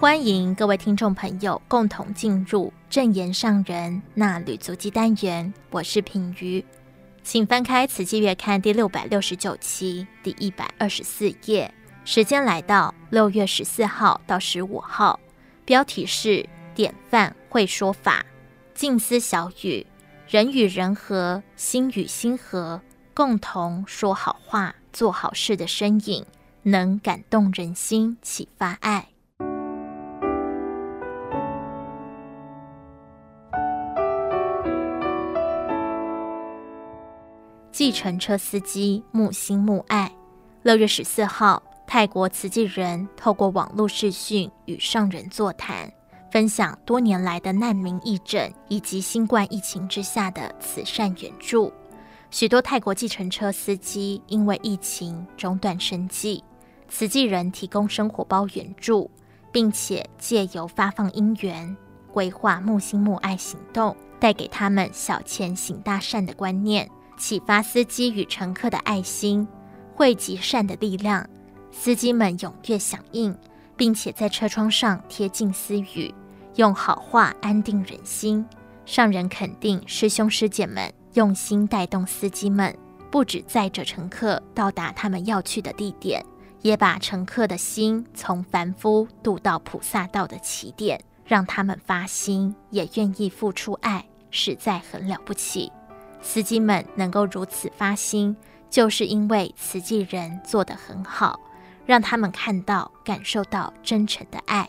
[0.00, 6.64] 欢迎各位听众朋友共同进入正言上人那旅足迹单元，我是品瑜，
[7.22, 11.70] 请翻开《慈济月刊》第六百六十九期第一百二十四页，
[12.06, 15.20] 时间来到六月十四号到十五号，
[15.66, 18.24] 标题是“典范会说法，
[18.72, 19.86] 静思小语，
[20.26, 22.80] 人与人和，心与心和，
[23.12, 26.24] 共同说好话，做好事”的身影，
[26.62, 29.08] 能感动人心，启发爱。
[37.72, 40.10] 计程车司机木心木爱，
[40.62, 45.90] 六月十四号，泰国慈济人透过网络视讯与上人座谈，
[46.32, 51.72] 分享多年来的难民义诊以及新冠疫情之下的慈善援助。
[52.30, 56.42] 许多泰国计程车司机因为疫情中断生计，
[56.88, 59.08] 慈济人提供生活包援助，
[59.52, 61.76] 并且借由发放因缘，
[62.12, 66.90] 规划木心木爱行动，带给他们小钱行大善的观念。
[67.20, 69.46] 启发司机与乘客的爱心，
[69.94, 71.28] 汇集善的力量，
[71.70, 73.36] 司机们踊跃响应，
[73.76, 76.12] 并且在车窗上贴近私语，
[76.56, 78.44] 用好话安定人心。
[78.86, 82.74] 上人肯定师兄师姐们用心带动司机们，
[83.10, 86.24] 不止载着乘客到达他们要去的地点，
[86.62, 95.70] 也把乘客的心从凡夫渡到菩萨道的起点，让他们发心，也愿意付出爱，实在很了不起。
[96.22, 98.36] 司机们能够如此发心，
[98.68, 101.40] 就是因为慈济人做得很好，
[101.86, 104.68] 让他们看到、感受到真诚的爱。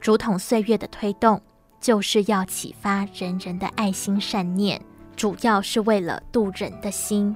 [0.00, 1.40] 竹筒岁月的推动，
[1.80, 4.80] 就是要启发人人的爱心善念，
[5.14, 7.34] 主要是为了度人的心。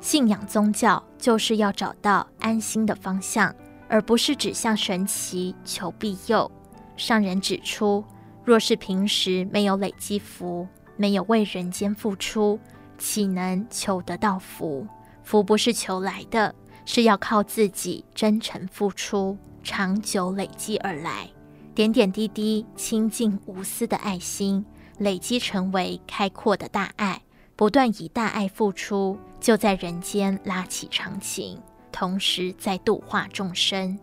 [0.00, 3.54] 信仰宗教就是要找到安心的方向，
[3.88, 6.50] 而不是指向神奇求庇佑。
[6.96, 8.04] 上人指出，
[8.44, 12.58] 若是平时没有累积福，没有为人间付出，
[12.98, 14.86] 岂能求得到福？
[15.22, 21.30] 福不是求来的，是要靠自己真诚付出、长久累积而来。
[21.74, 24.64] 点点滴滴、清净无私的爱心，
[24.98, 27.22] 累积成为开阔的大爱，
[27.54, 31.60] 不断以大爱付出，就在人间拉起长情，
[31.92, 33.96] 同时在度化众生。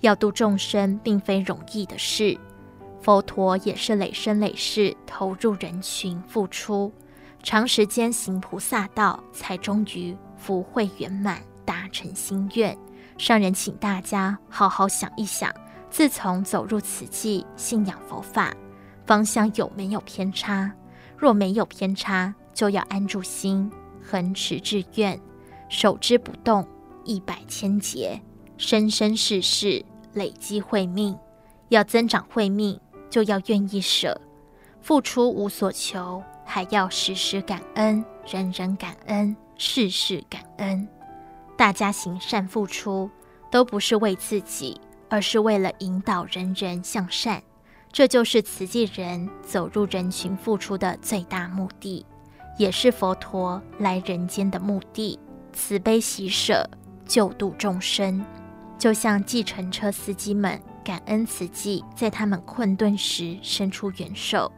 [0.00, 2.36] 要度众生，并非容易的事。
[3.00, 6.92] 佛陀也是累生累世投入人群付出，
[7.42, 12.76] 长时间行菩萨道，才终于福慧圆满，达成心愿。
[13.18, 15.52] 上人请大家好好想一想，
[15.90, 18.54] 自从走入此际，信仰佛法，
[19.04, 20.72] 方向有没有偏差？
[21.16, 23.70] 若没有偏差，就要安住心，
[24.00, 25.20] 恒持志愿，
[25.68, 26.66] 守之不动，
[27.04, 28.22] 一百千劫，
[28.56, 29.84] 生生世世
[30.14, 31.18] 累积慧命，
[31.70, 32.80] 要增长慧命。
[33.10, 34.18] 就要愿意舍，
[34.80, 36.22] 付出无所求，
[36.54, 40.86] 还要时时感恩，人人感恩，事事感恩。
[41.56, 43.10] 大家行善付出，
[43.50, 44.78] 都不是为自己，
[45.08, 47.42] 而是为了引导人人向善。
[47.90, 52.04] 这就是慈济人走入人群付出的最大目的，
[52.58, 55.18] 也是佛陀来人间的目的。
[55.54, 56.68] 慈悲喜舍，
[57.06, 58.22] 救度众生，
[58.76, 60.60] 就像计程车司机们。
[60.84, 64.50] 感恩慈济在他们困顿时伸出援手，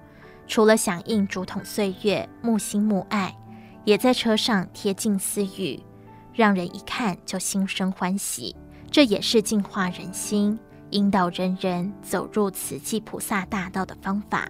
[0.47, 3.35] 除了响应竹筒岁月木心木爱，
[3.85, 5.83] 也在车上贴近私语，
[6.33, 8.55] 让人一看就心生欢喜。
[8.91, 10.59] 这也是净化人心、
[10.91, 14.49] 引导人人走入慈济菩萨大道的方法。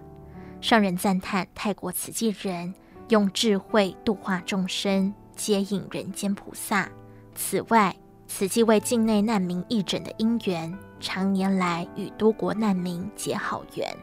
[0.61, 2.73] 上人赞叹泰国慈济人
[3.09, 6.89] 用智慧度化众生，接引人间菩萨。
[7.33, 7.95] 此外，
[8.27, 10.77] 慈济为境内难民义诊的因缘。
[10.99, 13.95] 常年来与多国难民结好缘，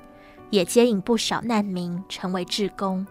[0.53, 3.05] 也接引不少难民成为志工。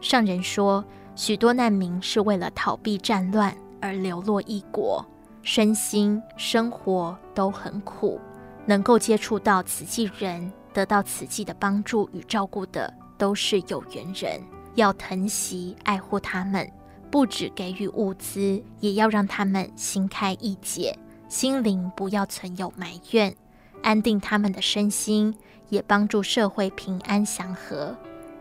[0.00, 0.84] 上人说，
[1.14, 5.06] 许多难民是为了逃避战乱而流落异国，
[5.42, 8.20] 身心生活都很苦。
[8.66, 14.42] 能够接触到慈济人，得到慈济的帮助与照顾的，都是有缘人。
[14.74, 16.68] 要疼惜爱护他们，
[17.12, 20.98] 不只给予物资，也要让他们心开意解。
[21.28, 23.34] 心灵不要存有埋怨，
[23.82, 25.34] 安定他们的身心，
[25.68, 27.96] 也帮助社会平安祥和。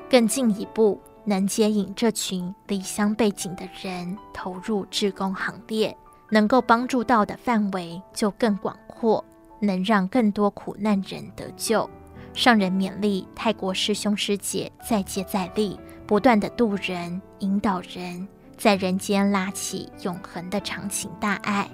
[0.10, 5.96] 更进一步，能接引这群离乡背井的人投入志工行列，
[6.30, 9.24] 能够帮助到的范围就更广阔，
[9.60, 11.90] 能让更多苦难人得救。
[12.34, 21.68] 上人勉励泰国师兄师姐再接再厉，不断地渡人、引导人，在人间拉起永恒的长情大爱。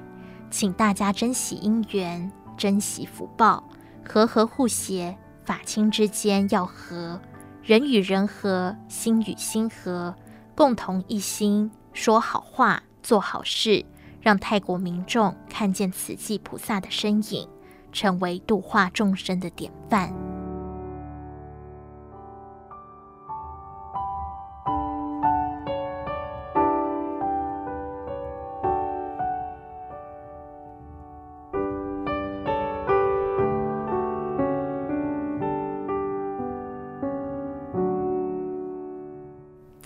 [0.49, 3.63] 请大家珍惜因缘，珍惜福报，
[4.07, 7.19] 和和互协，法亲之间要和，
[7.63, 10.15] 人与人和，心与心和，
[10.55, 13.85] 共同一心，说好话，做好事，
[14.21, 17.47] 让泰国民众看见慈济菩萨的身影，
[17.91, 20.13] 成为度化众生的典范。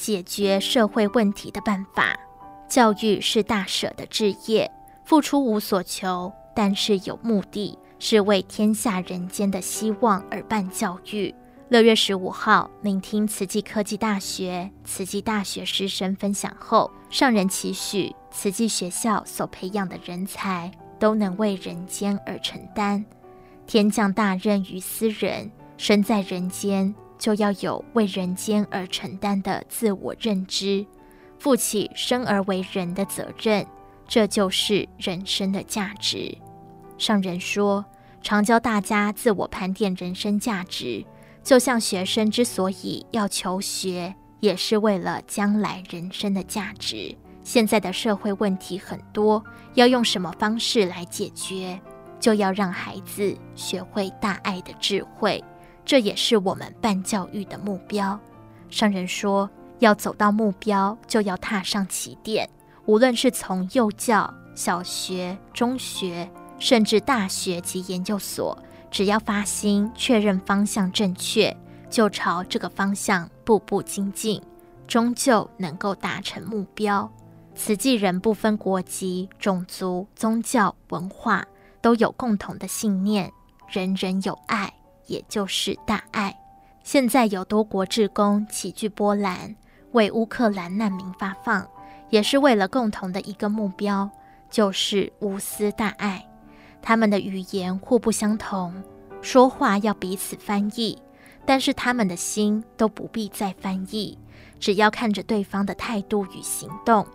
[0.07, 2.17] 解决社会问题的办法，
[2.69, 4.71] 教育是大舍的志业，
[5.03, 11.35] 付出无所求，但是有目的，是为天下人间的希望而办教育。
[11.67, 23.03] 六月十五号，聆听慈济科技大学、慈济大学师生分享后，上人期许慈济学校所培养的人才都能为人间而承担，
[23.65, 26.95] 天降大任于斯人，身在人间。
[27.17, 30.85] 就要有为人间而承担的自我认知，
[31.39, 33.65] 负起生而为人的责任，
[34.07, 36.37] 这就是人生的价值。
[36.97, 37.83] 上人说，
[38.21, 41.05] 常教大家自我盘点人生价值，
[41.43, 47.15] 就像学生之所以要求学，也是为了将来人生的价值。
[47.43, 49.43] 现在的社会问题很多，
[49.75, 51.79] 要用什么方式来解决？
[52.19, 55.41] 就要让孩子学会大爱的智慧。
[55.87, 58.19] 这也是我们办教育的目标。
[58.69, 62.47] 商人说，要走到目标，就要踏上起点。
[62.85, 66.29] 无论是从幼教、小学、中学，
[66.59, 68.57] 甚至大学及研究所，
[68.91, 71.55] 只要发心确认方向正确，
[71.89, 74.41] 就朝这个方向步步精进，
[74.87, 77.09] 终究能够达成目标。
[77.55, 81.45] 慈济人不分国籍、种族、宗教、文化。
[81.79, 83.31] 都有共同的信念，
[83.69, 84.73] 人人有爱，
[85.07, 86.37] 也就是大爱。
[86.83, 89.55] 现在有多国志工齐聚波兰，
[89.91, 91.67] 为乌克兰难民发放，
[92.09, 94.09] 也是为了共同的一个目标，
[94.49, 96.25] 就是无私大爱。
[96.81, 98.73] 他们的语言互不相同，
[99.21, 100.97] 说话要彼此翻译，
[101.45, 104.17] 但是他们的心都不必再翻译，
[104.59, 107.05] 只要看着对方的态度与行动，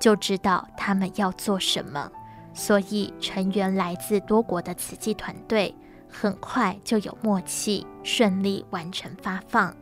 [0.00, 2.10] 就知道他们要做什么。
[2.52, 5.72] 所以，成员来自多国的慈济团队
[6.10, 9.74] 很快就有默契，顺利完成发放。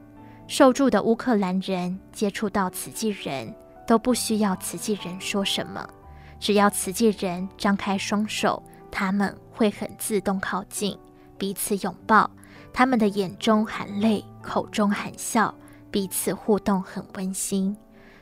[0.46, 3.54] 受助的乌克兰人接触到慈济人
[3.86, 5.88] 都不需要慈济人说什么，
[6.38, 8.62] 只要慈济人张开双手。
[8.90, 10.98] 他们会很自动靠近，
[11.36, 12.28] 彼此拥抱，
[12.72, 15.54] 他们的眼中含泪，口中含笑，
[15.90, 17.76] 彼此互动很温馨。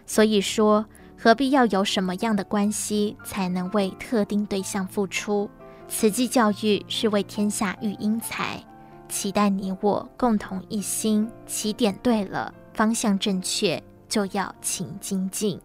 [0.06, 0.84] 所以说，
[1.16, 5.48] 何必要有什么样的关系才能为特定对象付出？
[5.88, 8.62] 慈济教育是为天下育英才，
[9.08, 11.30] 期待你我共同一心。
[11.46, 15.60] 起点对了，方向正确，就要勤精进。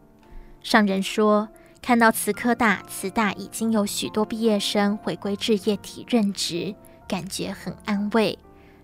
[0.61, 1.47] 上人说。
[1.83, 6.75] 看到慈科大、慈大已经有许多毕业生回归志业体任职，
[7.07, 8.37] 感觉很安慰。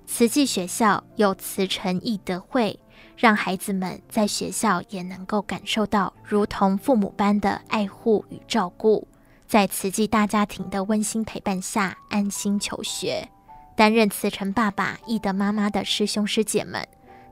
[0.07, 2.79] 慈济学校有慈诚义德会，
[3.15, 9.07] 让孩子们在学校也能够感受到如同父母般的爱护与照顾，
[9.47, 13.29] 在慈济大家庭的温馨陪伴下安心求学。
[13.75, 16.85] 担任慈诚爸爸、义德妈妈的师兄师姐们，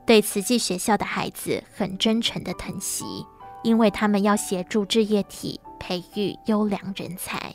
[0.06, 3.04] 对慈济学校的孩子很真诚的疼惜。
[3.62, 7.52] 因为他们要协助志业体培育优良人才，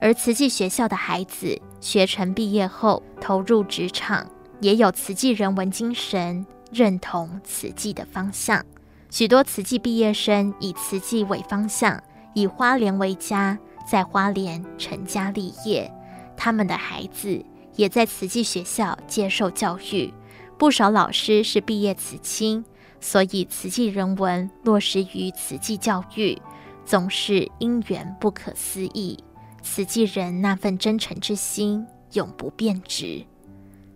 [0.00, 4.26] 而慈济学校的孩子学成毕业后投入职场，
[4.60, 8.64] 也有慈济人文精神，认同慈济的方向。
[9.08, 12.02] 许多慈济毕业生以慈济为方向，
[12.34, 13.56] 以花莲为家，
[13.86, 15.92] 在花莲成家立业。
[16.36, 17.44] 他们的孩子
[17.76, 20.12] 也在慈济学校接受教育，
[20.58, 22.64] 不少老师是毕业慈青。
[23.00, 26.40] 所以，慈济人文落实于慈济教育，
[26.84, 29.18] 总是因缘不可思议。
[29.60, 33.24] 慈济人那份真诚之心，永不变质。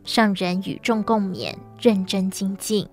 [0.03, 2.89] 上人与众共勉，认真精进，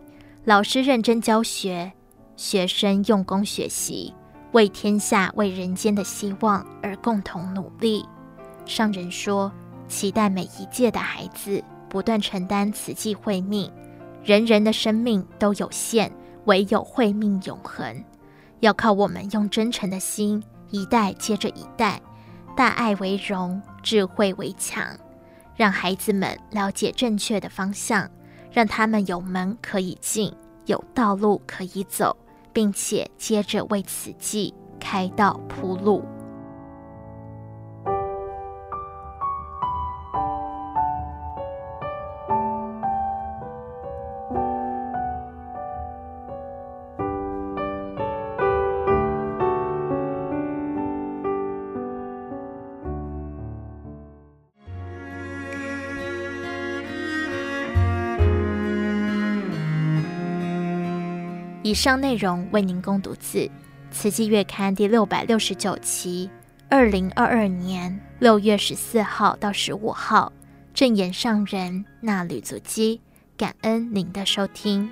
[0.45, 1.93] 老师认真教学，
[2.35, 4.13] 学生用功学习，
[4.53, 8.05] 为天下、为人间的希望而共同努力。
[8.65, 9.51] 上人说，
[9.87, 13.71] 期待每一届的孩子不断承担此际慧命。
[14.23, 16.11] 人人的生命都有限，
[16.45, 18.03] 唯有慧命永恒。
[18.59, 21.99] 要靠我们用真诚的心，一代接着一代，
[22.55, 24.85] 大爱为荣，智慧为强，
[25.55, 28.07] 让孩子们了解正确的方向，
[28.51, 30.31] 让他们有门可以进，
[30.67, 32.15] 有道路可以走，
[32.53, 36.03] 并且接着为此计开道铺路。
[61.63, 63.37] 以上内容为您供读自
[63.89, 66.29] 《慈济月刊》第六百六十九期，
[66.69, 70.33] 二零二二年六月十四号到十五号，
[70.73, 72.99] 正言上人那吕足基，
[73.37, 74.89] 感恩您的收听。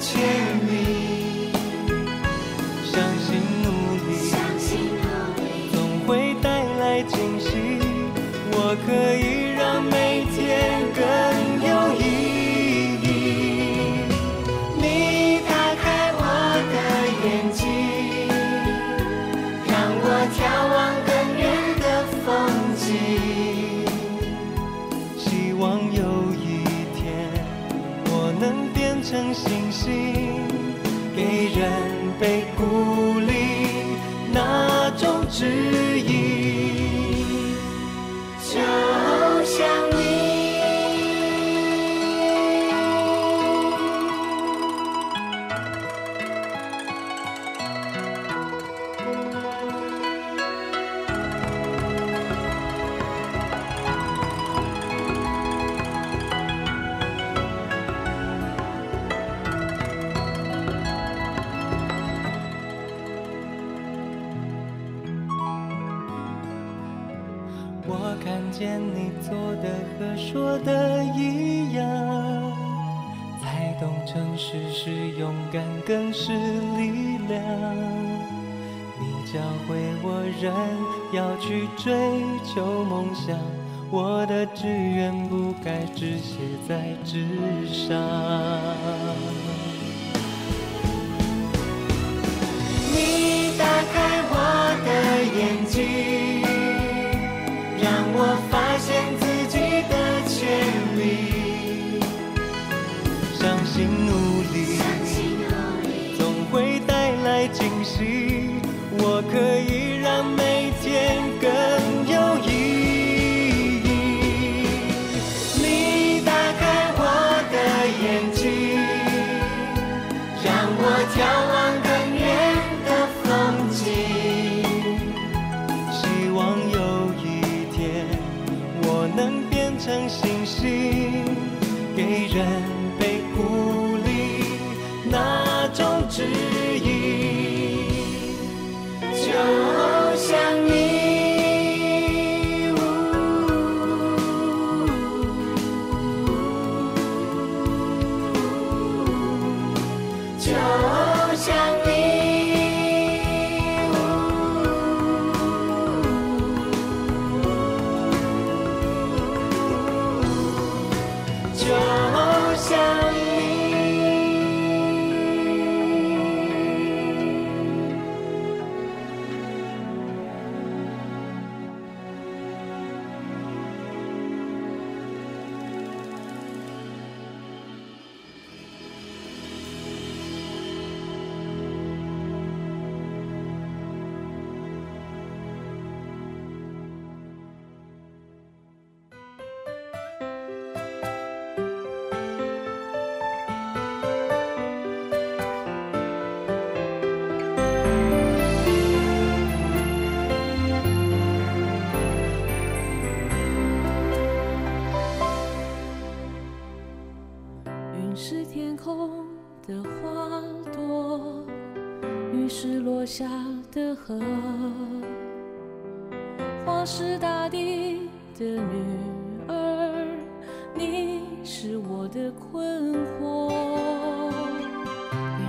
[0.00, 0.49] 情。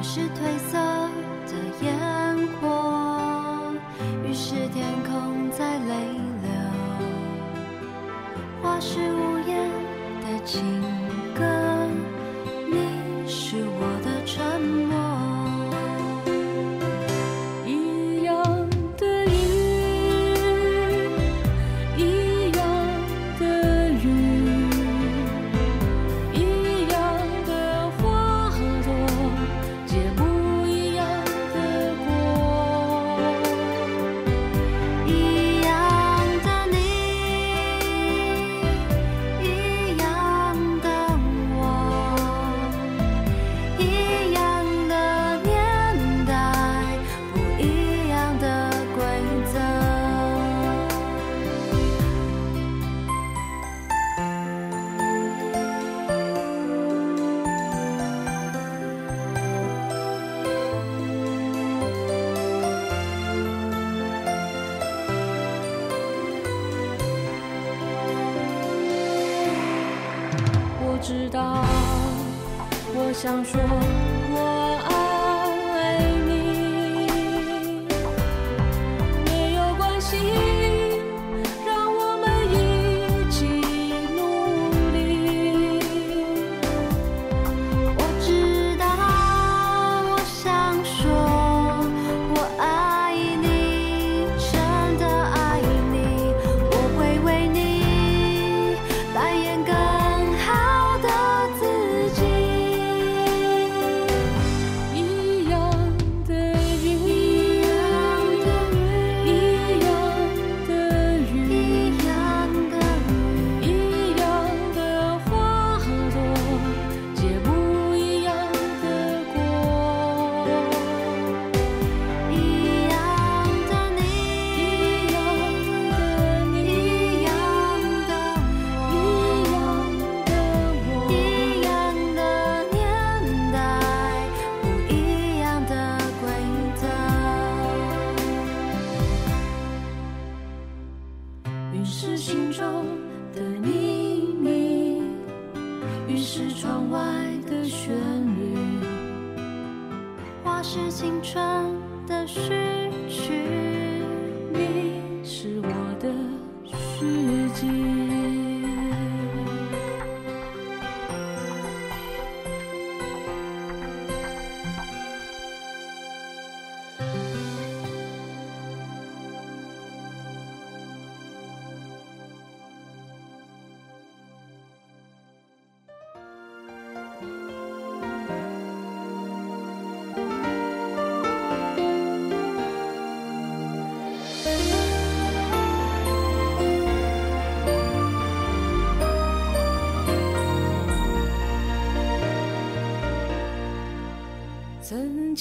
[0.04, 0.80] 是褪色
[1.46, 1.54] 的
[1.86, 1.96] 烟
[2.60, 3.72] 火，
[4.26, 5.94] 于是天空在泪
[6.42, 6.50] 流，
[8.64, 9.70] 花是无言
[10.22, 10.82] 的情
[11.36, 11.71] 歌。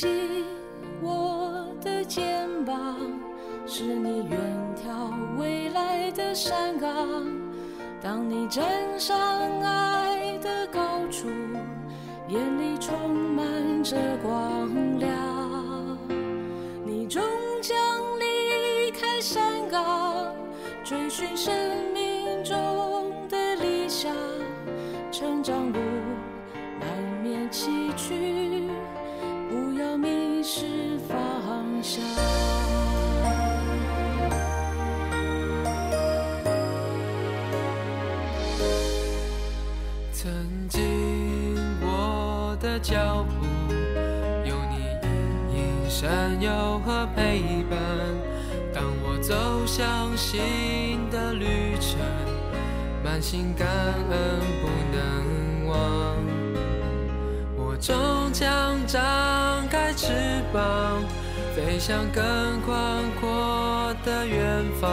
[0.01, 0.30] 心
[42.83, 43.47] 脚步
[44.45, 47.79] 有你隐隐闪耀和陪伴。
[48.73, 51.99] 当我走向新的旅程，
[53.05, 55.77] 满心感恩不能忘。
[57.57, 61.03] 我终将张开翅膀，
[61.55, 62.23] 飞向更
[62.63, 62.77] 宽
[63.21, 64.91] 阔的远方。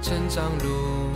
[0.00, 1.10] 成长路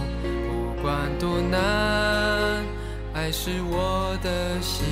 [0.49, 2.64] 不管多难，
[3.12, 4.85] 爱是我的心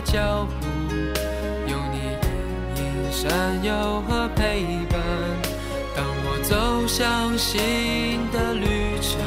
[0.00, 0.66] 脚步，
[1.66, 1.98] 有你
[2.76, 5.00] 隐隐闪耀和陪伴。
[5.96, 9.20] 当我走向新的旅程，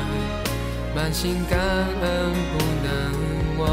[0.95, 2.89] 满心感恩不能
[3.59, 3.67] 忘。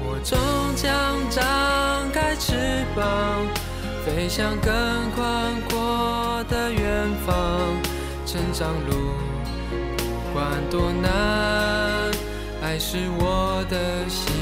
[0.00, 0.38] 我终
[0.76, 0.84] 将
[1.30, 1.42] 张
[2.12, 3.02] 开翅膀，
[4.04, 4.72] 飞向更
[5.12, 7.34] 宽阔的远方。
[8.26, 9.12] 成长路
[9.96, 11.08] 不管多难，
[12.62, 14.32] 爱是我的心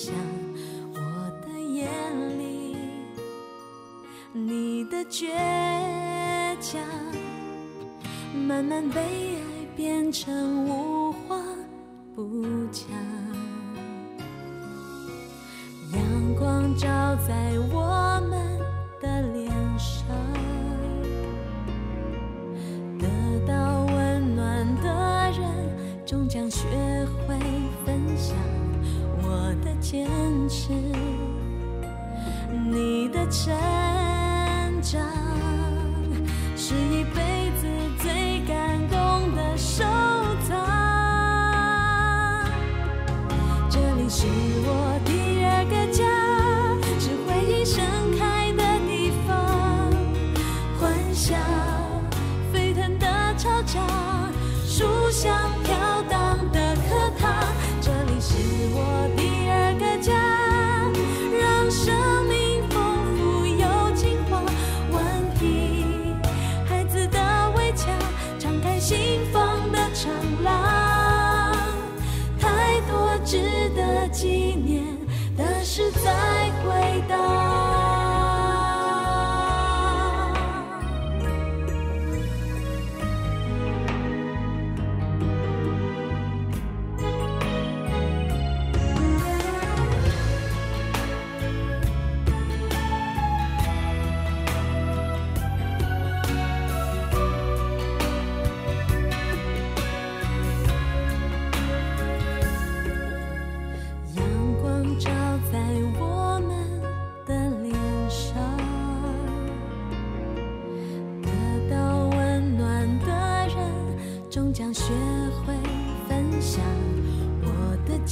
[0.00, 0.14] 想
[0.94, 1.00] 我
[1.44, 1.88] 的眼
[2.38, 2.76] 里，
[4.32, 5.26] 你的倔
[6.60, 6.80] 强，
[8.46, 11.07] 慢慢被爱变成无。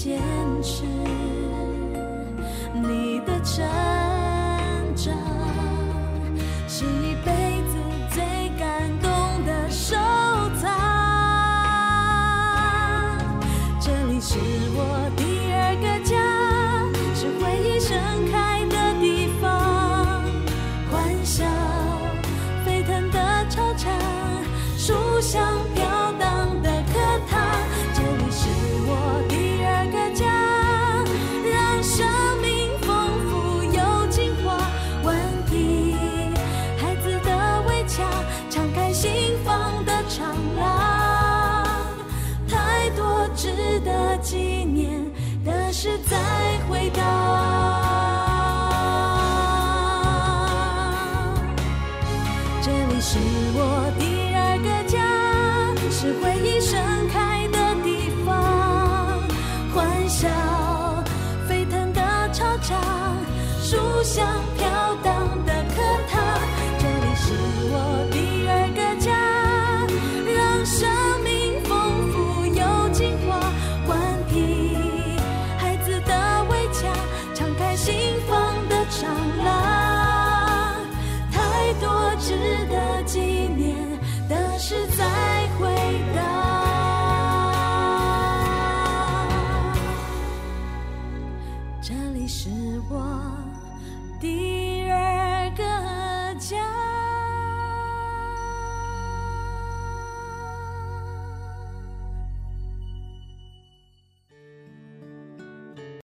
[0.06, 0.16] 坚
[0.62, 0.95] 持。